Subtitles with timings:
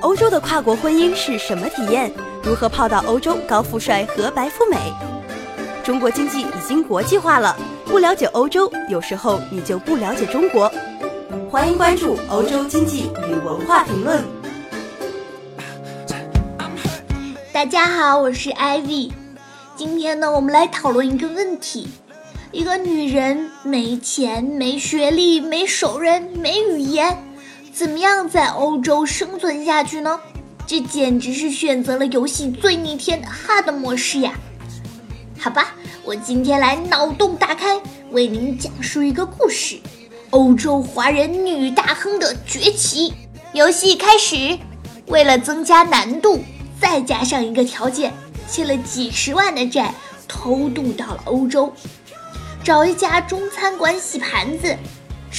[0.00, 2.12] 欧洲的跨国婚姻是什么体验？
[2.44, 4.76] 如何泡到欧洲高富帅和白富美？
[5.82, 10.70] 中国经济已经国际化了，不了解欧洲，有时候你就不了解中国。
[11.50, 14.18] 欢迎关注《欧洲经济与文化评论》。
[17.52, 19.10] 大家好，我是 Ivy。
[19.74, 21.88] 今天呢，我们来讨论一个问题：
[22.52, 27.24] 一个女人没钱、没学历、没熟人、没语言。
[27.72, 30.18] 怎么样在欧洲生存下去呢？
[30.66, 34.34] 这简直是选择了游戏最逆天的 hard 模式呀！
[35.38, 39.78] 好吧，我今天来脑洞大开，为您讲述一个故事：
[40.30, 43.14] 欧洲华人女大亨的崛起。
[43.52, 44.58] 游戏开始，
[45.06, 46.42] 为了增加难度，
[46.80, 48.12] 再加上一个条件，
[48.46, 49.94] 欠了几十万的债，
[50.26, 51.72] 偷渡到了欧洲，
[52.62, 54.76] 找一家中餐馆洗盘子。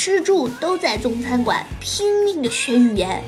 [0.01, 3.21] 吃住都在中餐馆拼命的学语言，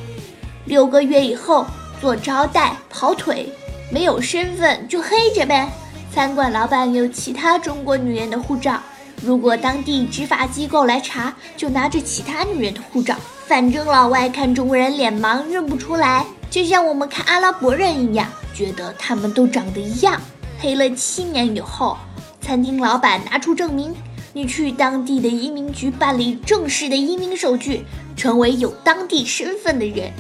[0.64, 1.66] 六个月以后
[2.00, 3.52] 做招待跑腿，
[3.92, 5.70] 没有身份就黑着呗。
[6.14, 8.82] 餐馆老板有其他中国女人的护照，
[9.22, 13.18] 如果当地执法机构来查，就拿着其他女人的护照。
[13.46, 20.22] 反正老外看中国人脸盲认不出来，就像我们看阿拉伯人一样，觉得他们都长得一样。
[20.58, 21.98] 黑了七年以后，
[22.40, 23.94] 餐厅老板拿出证明。
[24.34, 27.84] 你去当地的移民局办理正式的移民手续，
[28.16, 30.12] 成为有当地身份的人。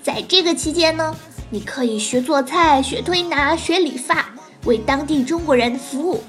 [0.00, 1.14] 在这个期间呢，
[1.50, 4.32] 你可以学做菜、学推拿、学理发，
[4.64, 6.22] 为当地中国人服务。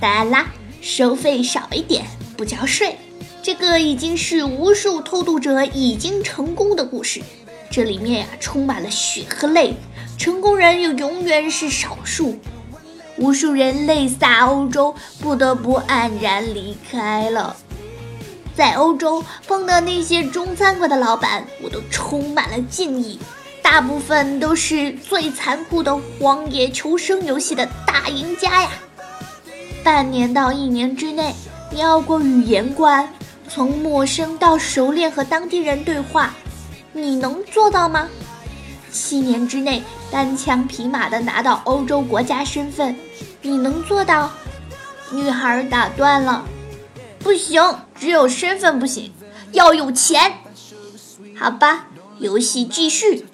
[0.00, 2.04] 当然啦，收费少一点，
[2.36, 2.96] 不交税。
[3.40, 7.22] 这个已经是无数偷渡者已经成功的故事。
[7.70, 9.74] 这里面呀，充满了血和泪，
[10.18, 12.36] 成功人又永远是少数。
[13.16, 17.56] 无数人泪洒欧洲，不得不黯然离开了。
[18.56, 23.18] 在欧洲碰到那些中餐馆的老板，我都充满了敬意。
[23.62, 28.68] 大部分都是最残酷的荒野求生游戏的大赢家呀！
[29.82, 31.34] 半年到一年之内，
[31.72, 33.08] 你要过语言关，
[33.48, 36.34] 从陌生到熟练和当地人对话，
[36.92, 38.08] 你能做到吗？
[38.92, 39.82] 七年之内
[40.14, 42.94] 单枪匹马的拿到欧洲国家身份，
[43.42, 44.30] 你能做到？
[45.10, 46.44] 女孩打断了，
[47.18, 47.60] 不行，
[47.96, 49.12] 只有身份不行，
[49.50, 50.34] 要有钱。
[51.36, 51.88] 好吧，
[52.20, 53.26] 游戏继续。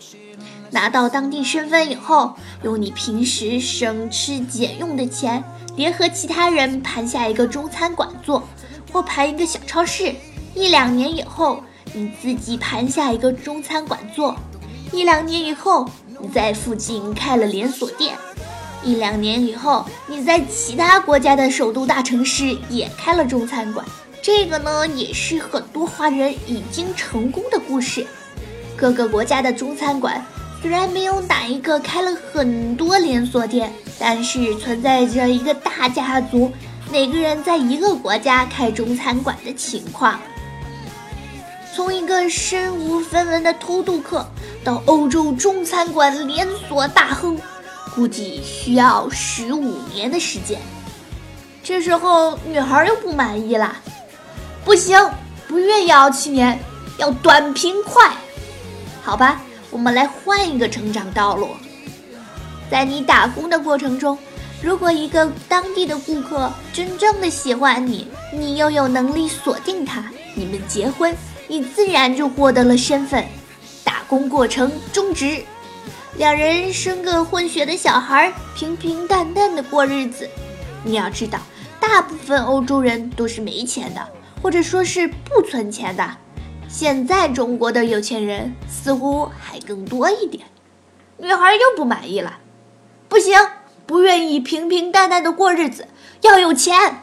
[0.70, 5.44] 拿到当地身份以后，用你平时省吃俭用的钱，
[5.76, 8.42] 联合其他人盘下一个中餐馆做，
[8.91, 10.14] 或盘一个小超市。
[10.54, 11.62] 一两年以后，
[11.92, 14.34] 你自己盘下一个中餐馆做。
[14.93, 15.89] 一两年以后，
[16.21, 18.15] 你在附近开了连锁店；
[18.83, 23.87] 一两年以后，你在其他国家的首都大城市也开了中餐馆。
[24.21, 28.05] 这个呢，也是很多华人已经成功的故事。
[28.77, 30.25] 各个国家的中餐馆
[30.61, 36.51] 虽然没有哪一个开了很多连锁店，但是存在着一个大家族，
[36.91, 40.19] 每个人在一个国家开中餐馆的情况。
[41.75, 44.26] 从一个身无分文的偷渡客
[44.64, 47.38] 到欧洲中餐馆连锁大亨，
[47.94, 50.60] 估计需要十五年的时间。
[51.62, 53.76] 这时候女孩又不满意了，
[54.64, 54.98] 不行，
[55.47, 56.59] 不愿意熬七年，
[56.98, 58.12] 要短平快。
[59.03, 61.48] 好吧，我们来换一个成长道路。
[62.69, 64.19] 在你打工的过程中，
[64.60, 70.04] 如果一个当地的顾客真正的喜欢你，你又有能力锁定他，
[70.34, 71.14] 你们结婚。
[71.50, 73.27] 你自然就获得了身份，
[73.83, 75.43] 打工过程终止，
[76.16, 80.31] 两人生个混血的小孩，平平淡淡的过日子。
[80.84, 81.41] 你要知道，
[81.81, 84.09] 大部分欧洲人都是没钱的，
[84.41, 86.09] 或者说是不存钱的。
[86.69, 90.47] 现在中国的有钱人似乎还更多一点。
[91.19, 92.39] 女孩又不满意了，
[93.09, 93.37] 不行，
[93.87, 95.89] 不愿意平平淡淡的过日子，
[96.21, 97.03] 要有钱。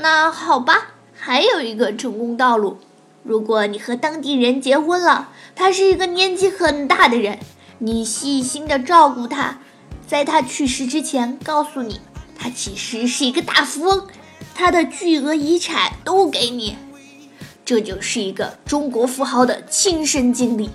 [0.00, 2.78] 那好吧，还有一个成功道路。
[3.22, 7.38] 如果你和当地人结婚了，他是一个年纪很大的人，
[7.78, 9.60] 你细心的照顾他，
[10.06, 12.00] 在他去世之前告诉你，
[12.36, 14.08] 他其实是一个大富翁，
[14.54, 16.76] 他的巨额遗产都给你，
[17.64, 20.70] 这就是一个中国富豪的亲身经历。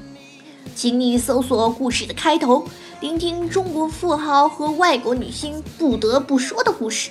[0.74, 2.66] 请你搜索故事的开头，
[3.02, 7.10] 聆听中国富豪和外国女星不得不说的故事。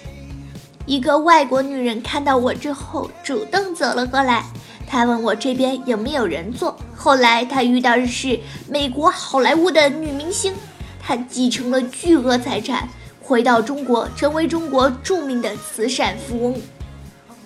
[0.87, 4.44] 一个外国女人看到我之后，主动走了过来。
[4.87, 8.38] 她问我这边有没有人做，后来她遇到的是
[8.69, 10.55] 美国好莱坞的女明星，
[11.03, 12.88] 她继承了巨额财产，
[13.21, 16.62] 回到中国成为中国著名的慈善富翁。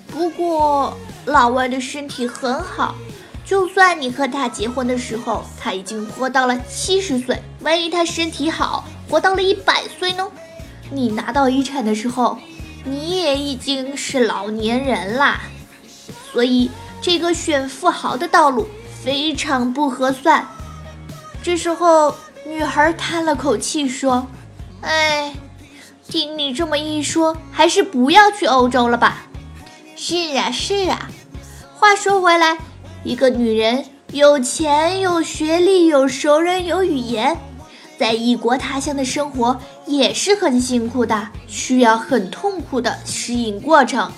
[0.08, 0.94] 不过
[1.24, 2.94] 老外的身体很好，
[3.46, 10.28] 就算你和他结婚的时候，他已经活到了七十岁，万一他身体好，活到了一百岁呢？
[10.90, 12.36] 你拿到遗产的时候，
[12.84, 15.40] 你也已经是老年人啦。
[16.32, 16.70] 所以，
[17.02, 18.68] 这个选富豪的道路
[19.02, 20.46] 非常不合算。
[21.42, 22.14] 这时候，
[22.46, 24.26] 女孩叹了口气说
[24.82, 25.32] ：“哎，
[26.06, 29.26] 听你这么一说，还是不要去欧洲了吧？”
[29.96, 31.10] 是啊，是啊。
[31.76, 32.58] 话说回来。
[33.02, 37.38] 一个女人有钱、有学历、有熟人、有语言，
[37.98, 39.58] 在异国他乡的生活
[39.90, 44.10] 也是很辛苦的，需要很痛苦的适应过程。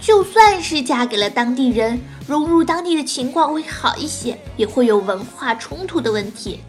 [0.00, 6.60] 就算是嫁给了当地人，融入当地的情况会好一些，也会有文化冲突的问题。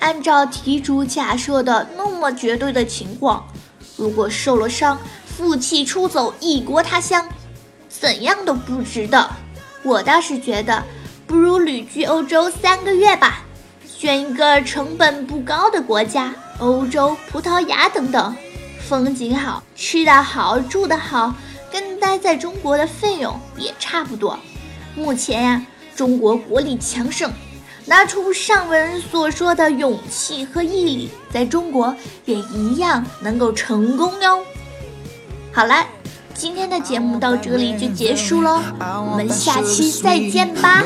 [0.00, 3.46] 按照题主假设的那么绝对的情况，
[3.96, 7.26] 如果受了伤，负气出走异国他乡，
[7.88, 9.30] 怎样都不值得。
[9.82, 10.82] 我倒是觉得，
[11.26, 13.44] 不如旅居欧洲三个月吧，
[13.86, 18.34] 选一个成本不高的国家，欧洲、葡萄牙等等，
[18.88, 21.34] 风景好，吃得好，住得好，
[21.70, 24.38] 跟待在中国的费用也差不多。
[24.94, 25.62] 目前呀，
[25.94, 27.30] 中国国力强盛，
[27.84, 31.94] 拿出上文所说的勇气和毅力，在中国
[32.24, 34.40] 也一样能够成功哟。
[35.52, 35.86] 好了。
[36.38, 40.84] 今天的节目到这里就结束了，我们下期再见吧。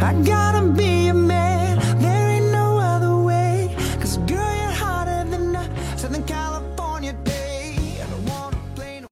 [0.00, 1.57] I gotta be a man.